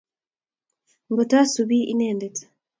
Ngot 1.11 1.31
asubi 1.39 1.79
lnendet 1.93 2.37